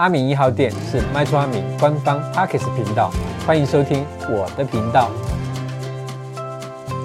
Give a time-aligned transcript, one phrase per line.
[0.00, 3.10] 阿明一号店是卖厝阿明官方 Podcast 频道，
[3.46, 5.10] 欢迎收听我的频道。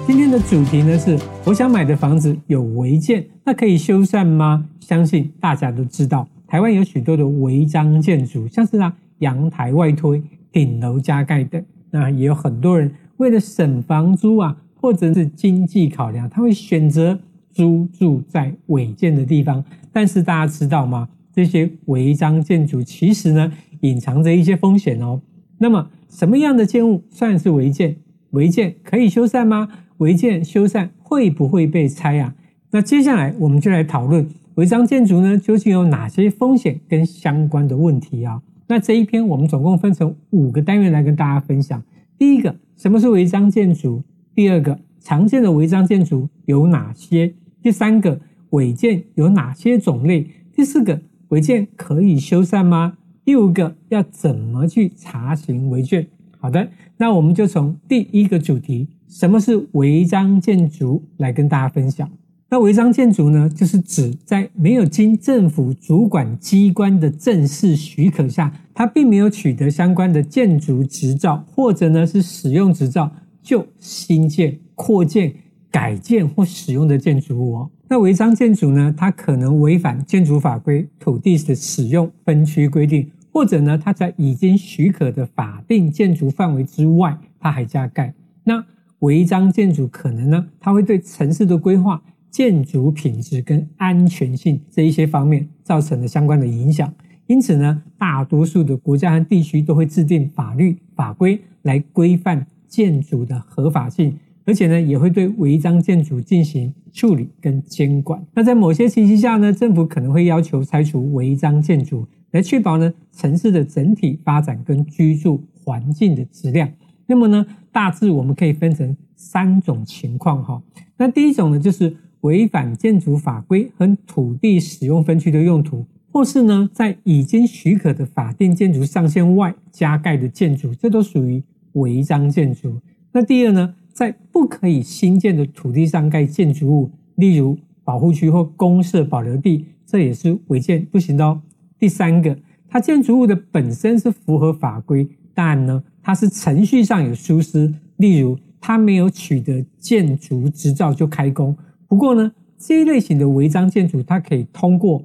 [0.06, 4.66] 今天的主题呢是，我想买的房子有违建，那可以修缮吗？
[4.80, 11.62] 相信大家都知道，台湾有许多的违章建筑，像是啊阳台外推、顶楼加盖等。
[11.90, 17.18] 那也有很多人为了省房租啊，或者是经济考量，他会选择
[17.52, 19.62] 租住在违建的地方。
[19.92, 21.06] 但是大家知道吗？
[21.36, 25.20] 这些违章建筑其实呢，隐藏着一些风险哦。
[25.58, 27.98] 那么，什么样的建物算是违建？
[28.30, 29.68] 违建可以修缮吗？
[29.98, 32.34] 违建修缮会不会被拆啊？
[32.70, 38.40] 那接下来我们就来讨论违章建筑呢，究竟有哪些风险跟相关的问题啊？
[38.66, 41.82] 那这一篇我们总共分成五个单元来跟大家分享。
[42.16, 44.02] 第一个，什么是违章建筑？
[44.34, 47.34] 第二个，常见的违章建筑有哪些？
[47.62, 48.18] 第三个，
[48.50, 50.26] 违建有哪些种类？
[50.54, 52.98] 第四个，违建可以修缮吗？
[53.24, 56.06] 第五个，要怎么去查询违建？
[56.38, 62.08] 好的，那我们就从第一个主题，什么是违章建筑来跟大家分享。
[62.48, 73.10] 那违章建筑呢，就是指在没有经政府主管机关的正式许可下，它并没有取得相关的建筑执照，或者呢是使用执照
[73.42, 75.34] 就新建、扩建、
[75.72, 77.70] 改建或使用的建筑物哦。
[77.88, 88.14] 那违章建筑呢，它可能违反建筑法规、土地的使用分区规定，或者呢，它在已经许可的法定建筑范围之外，它还加盖。
[88.44, 88.64] 那
[89.00, 92.02] 违章建筑可能呢，它会对城市的规划。
[92.28, 96.92] 建筑品质跟安全性这一些方面造成了相关的影响，
[97.28, 108.24] 因此呢，大多数的国家和地区都会制定法律法规来规范建筑的合法性，而且呢，也会对违章建筑进行处理跟监管。
[108.32, 116.70] 那在某些情形下呢，政府可能会要求拆除违章建筑，来确保呢城市的整体发展跟居住环境的质量。
[117.06, 120.62] 那么呢，大致我们可以分成三种情况哈。
[120.96, 121.96] 那第一种呢，就是。
[122.22, 131.40] 违反建筑法规和土地使用分区的用途，或是呢，在已经许可的法定建筑上限外加盖的建筑，这都属于
[131.74, 132.80] 违章建筑。
[133.12, 141.40] 那第二呢，在不可以新建的土地上盖建筑物，例如保护区或公社保留地，这也是违建不行的哦。
[141.78, 142.36] 第三个，
[142.68, 151.56] 它建筑物的本身是符合法规，但呢，它是程序上有疏失，例如它没有取得建筑执照就开工。
[151.88, 155.02] 不过呢，这一类型的违章建筑，它可以通过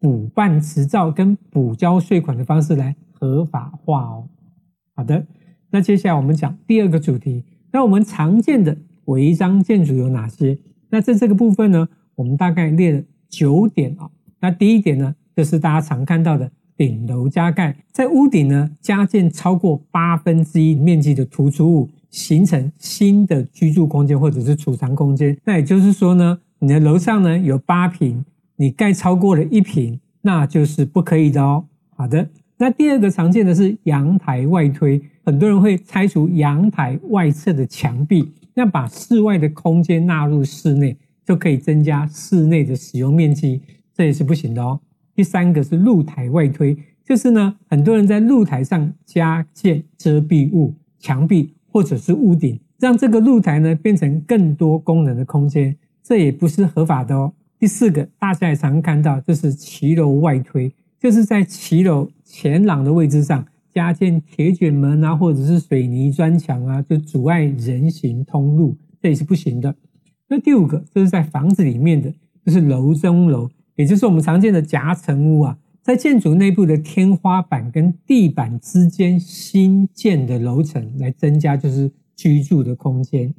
[0.00, 4.28] 补办执照跟补交税款的方式来合法化哦。
[4.96, 5.24] 好的，
[5.70, 7.44] 那接下来我们讲第二个主题。
[7.72, 10.56] 那我们常见的违章建筑有哪些？
[10.90, 14.08] 那在这个部分呢，我们大概列了九点啊。
[14.40, 21.88] 那第一点呢，就是大家常看到的顶楼加盖，在屋顶呢加建超过八分之一面积的突出物。
[22.12, 28.22] 形成新的居住空间或者是储藏空间，那也就是说呢，你的楼上呢有八平，
[28.56, 31.64] 你盖超过了一平，那就是不可以的哦。
[31.96, 32.28] 好的，
[32.58, 43.60] 那第二个常见的是阳台外推，很多人会拆除阳台外侧的墙壁，那把室外的空间纳入室内，就可以增加室内的使用面积，
[43.94, 44.80] 这也是不行的哦。
[45.14, 51.54] 第三个是露台外推，就是呢，很多人在露台上加建遮蔽物，墙壁。
[51.74, 57.32] 或者是屋顶，让这个露台呢变成更多功能的空间，这也不是合法的哦。
[57.58, 69.74] 第四个，大家也常看到，就是骑楼外推，就是在骑楼前廊的位置上加建铁卷门啊，或者是水泥砖墙啊，就阻碍人行通路，这也是不行的。
[70.28, 72.12] 那第五个，就是在房子里面的，
[72.44, 75.58] 就是楼中楼，也就是我们常见的夹层屋啊。
[75.82, 83.34] 在建筑内部的天花板跟地板之间新建的楼层，来增加就是居住的空间。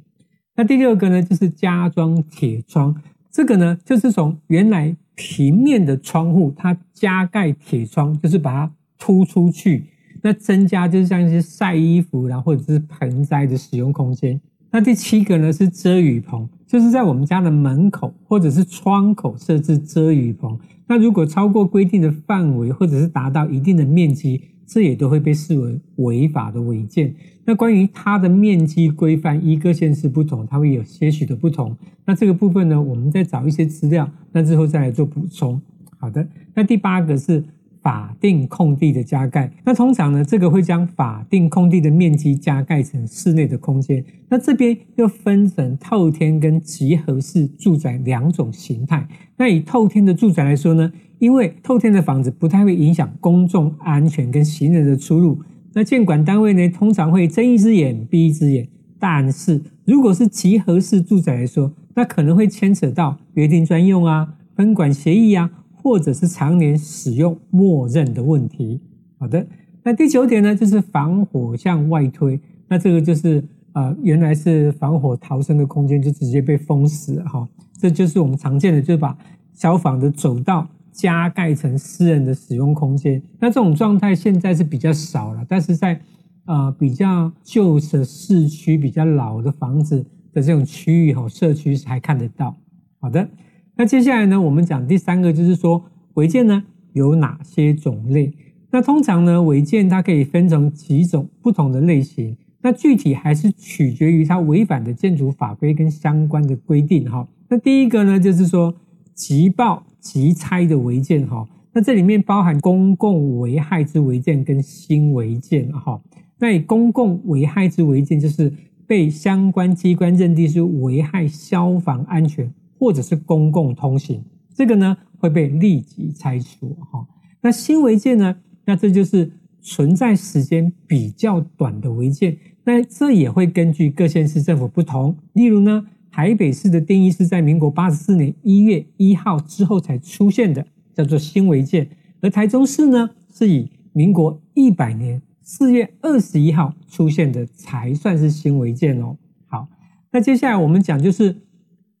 [0.54, 2.94] 那第六个呢，就是加装铁窗，
[3.30, 9.86] 这个呢就是从原来平面的窗户，它加盖铁窗，就是把它突出去，
[10.24, 14.40] 那增加就是像一些晒衣服，然后或者是盆栽的使用空间。
[14.70, 20.58] 那第七个呢是遮雨棚，就是在我们家的门口或者是窗口设置遮雨棚。
[20.86, 27.14] 那如果超过规定的范围，或者是达到一定的面积，这也都会被视为违法的违建。
[27.44, 31.76] 那关于它的面积规范，一个县市不同，它会有些许的不同。
[32.06, 35.60] 那这个部分呢，我们再找一些资料，那之后再来做补充。
[35.98, 37.44] 好的，那第八个是
[37.84, 39.52] 法定空地的加盖。
[39.62, 44.02] 那通常呢，这个会将法定空地的面积加盖成室内的空间。
[44.30, 49.06] 那这边又分成透天跟集合式住宅两种形态。
[49.36, 55.38] 那以透天的住宅来说呢，因为透天的房子不太会影响公众安全跟行人的出入，
[55.74, 58.66] 那建管单位呢，通常会睁一只眼闭一只眼。
[58.98, 65.50] 但是如果是集合式住宅来说，那可能会牵扯到约定专用啊、分管协议啊，
[65.84, 68.80] 或者是常年使用默认的问题。
[69.18, 69.46] 好的，
[69.82, 73.44] 那第九点呢，就是防火向外推，那这个就是
[73.74, 77.46] 呃，原来是防火逃生的空间，就直接被封死哈。
[77.78, 79.14] 这就是我们常见的，就是把
[79.52, 83.22] 消防的走道加盖成私人的使用空间。
[83.38, 86.00] 那这种状态现在是比较少了，但是在
[86.46, 90.02] 呃，比较旧的市区、比较老的房子
[90.32, 92.56] 的这种区域哈，社区还看得到。
[93.00, 93.28] 好的，
[93.76, 95.84] 那接下来呢，我们讲第三个，就是说
[96.14, 96.62] 违建呢
[96.92, 98.32] 有哪些种类？
[98.70, 102.36] 那通常呢，违建它可以分成几种不同的类型。
[102.62, 107.28] 那具体还是取决于它违反的建筑法规跟相关的规定哈。
[107.48, 108.74] 那第一个呢，就是说
[109.12, 111.46] 即报即拆的违建哈。
[111.72, 116.00] 那这里面包含公共危害之违建跟新违建哈。
[116.38, 118.52] 那以公共危害之违建，就是
[118.86, 124.24] 被相关机关认定是危害消防安全或者是公共通行，
[124.54, 127.06] 这个呢会被立即拆除哈。
[127.40, 128.36] 那新违建呢？
[128.64, 129.30] 那这就是
[129.60, 135.16] 存在时间比较短的违建，那这也会根据各县市政府不同。
[135.34, 141.84] 例如呢，台北市的定义是在民国八十四年一月一号之后才出现的，叫做新违建；
[142.22, 145.20] 而台中市呢，是以民国一百年。
[145.46, 149.14] 四月二十一号出现的才算是新违建哦。
[149.44, 149.68] 好，
[150.10, 151.36] 那接下来我们讲就是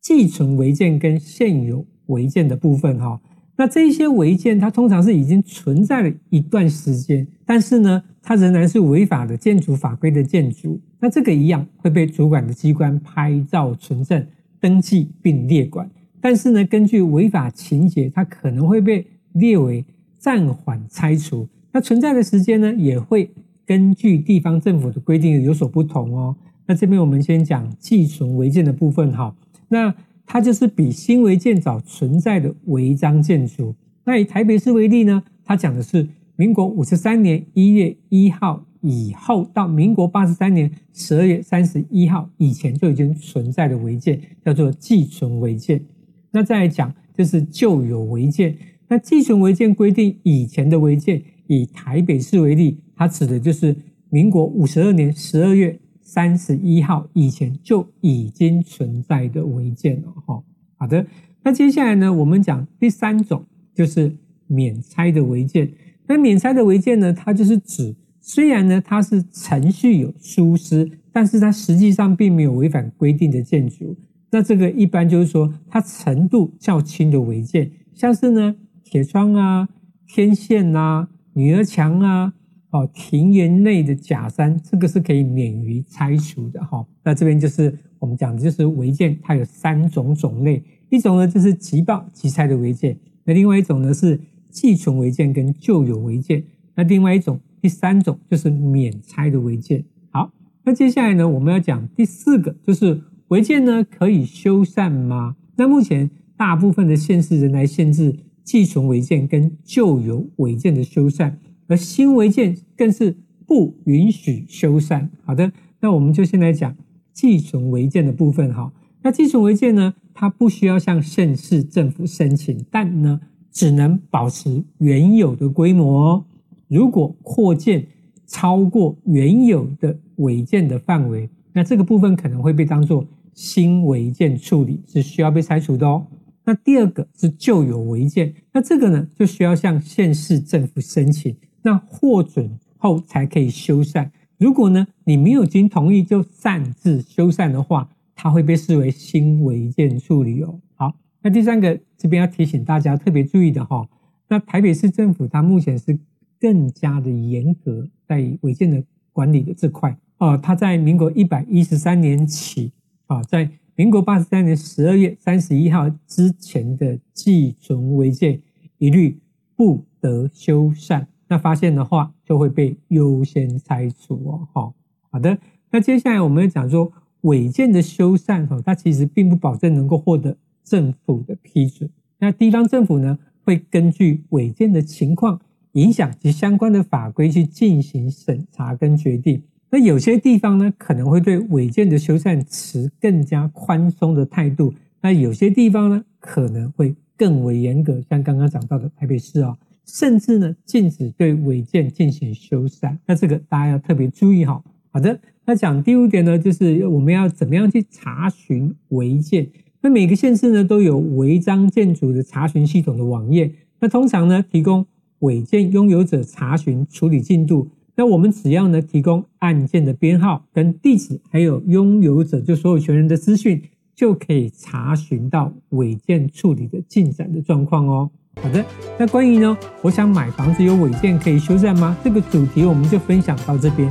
[0.04, 3.18] 寄存违建跟现有违建的部分哈。
[3.56, 10.78] 那这些违建它通常是已经存在了一段时间，但是呢，它仍然是违法的建筑法规的建筑。
[11.00, 14.26] 那这个一样会被主管的机关拍照存证、
[14.60, 15.90] 登记并列管。
[16.20, 19.82] 但是呢，根据违法情节，它可能会被列为
[20.18, 21.48] 暂缓拆除。
[21.72, 23.30] 那存在的时间呢，也会
[23.64, 26.36] 根据地方政府的规定有所不同哦。
[26.66, 29.34] 那这边我们先讲寄存违建的部分哈。
[29.74, 29.92] 那
[30.24, 33.74] 它就是比新违建早存在的违章建筑。
[34.04, 45.84] 那以台北市为例呢，它讲的是民国五十三年一月一号以后到民国八十三年十二月三十一号以前就已经存在的违建，叫做寄存违建。
[46.30, 48.56] 那再来讲就是旧有违建。
[48.86, 51.20] 那寄存违建规定以前的违建。
[51.46, 53.76] 以台北市为例，它指的就是
[54.08, 60.40] 民国五十二年十二月三十一号以前就已经存在的违建了哈。
[60.76, 61.04] 好的，
[61.42, 64.14] 那接下来呢，我们讲第三种，就是
[64.46, 65.72] 免拆的违建。
[66.06, 73.96] 那免拆的违建呢，它就是指虽然呢它是程序有疏失，但是它实际上并没有违反规定的建筑。
[74.30, 78.54] 那这个一般就是说它程度较轻的违建，像是呢
[78.84, 79.68] 铁窗啊、
[80.06, 81.08] 天线啊。
[81.36, 82.32] 女儿墙啊，
[82.74, 86.84] 哦，庭园内的假山，这个是可以免于拆除的哈。
[87.04, 90.60] 那这边就是我们讲的，就是违建，它有三种种类，
[90.90, 96.42] 一种呢就是即报即拆的违建，那另外一种呢是既存违建跟旧有违建，
[96.74, 99.84] 那另外一种第三种就是免拆的违建。
[100.10, 100.32] 好，
[100.64, 105.36] 那接下来呢我们要讲第四个，就是违建呢可以修缮吗？
[105.54, 108.16] 那目前大部分的县市仍然限制。
[108.44, 111.32] 既存违建跟旧有违建的修缮，
[111.66, 113.16] 而新违建更是
[113.46, 115.08] 不允许修缮。
[115.24, 116.76] 好的，那我们就先来讲
[117.12, 118.72] 寄存违建的部分哈。
[119.02, 126.24] 那寄存违建呢，它不需要向县市政府申请，但呢，只能保持原有的规模。
[126.68, 127.86] 如果扩建
[128.26, 136.06] 超过原有的违建的范围，那这个部分可能会被当作新违建处理，是需要被拆除的哦。
[136.46, 144.08] 那第二个是旧有违建，那这个呢就需要向县市政府申请，那获准后才可以修缮。
[144.38, 150.60] 如果呢你没有经同意就擅自修缮的话，它会被视为新违建处理哦。
[150.76, 153.88] 好，那第三个这边要提醒大家特别注意的哈，
[154.28, 155.98] 那台北市政府它目前是
[156.38, 162.70] 更加的严格在违建的管理的这块啊，它在民国一百一十三年起
[163.06, 163.50] 啊在。
[163.76, 168.40] 民国八十三年十二月三十一号之前的寄存违建，
[168.78, 169.18] 一律
[169.56, 171.04] 不得修缮。
[171.34, 174.48] 那发现的话，就会被优先拆除哦。
[174.52, 174.72] 好，
[175.10, 175.36] 好的。
[175.72, 181.90] 那接下来我们要讲说，违建的修缮哈，它其实并不保证能够获得政府的批准。
[182.20, 185.40] 那地方政府呢，会根据违建的情况，
[185.72, 189.42] 影响及相关的法规去进行审查跟决定。
[189.70, 194.72] 那有些地方呢，可能会对违建的修缮持更加宽松的态度；
[195.02, 202.96] 那有些地方呢，可能会更为严格，像刚刚讲到的台北市哦，甚至呢禁止对违建进行修缮。
[203.06, 204.62] 那这个大家要特别注意哈。
[204.90, 209.48] 好的，那讲第五点呢，就是我们要怎么样去查询违建？
[209.80, 214.86] 那每个县市呢都有违章建筑的查询系统的网页，那通常呢提供
[215.18, 217.68] 违建拥有者查询处理进度。
[217.96, 223.62] 那我们只要呢提供案件的编号跟地址，还有拥有者就所有权人的资讯，
[223.94, 228.10] 就可以查询到违建处理的进展的状况哦。
[228.42, 228.64] 好的，
[228.98, 231.96] 那关于呢，我想买房子有违建可以修缮吗？
[232.04, 233.90] 这个主题我们就分享到这边。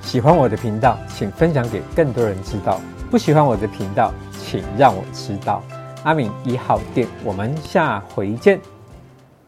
[0.00, 2.80] 喜欢我的频道，请分享给更多人知道；
[3.10, 5.62] 不喜欢我的频道，请让我知道。
[6.02, 8.58] 阿敏一号店，我们下回见。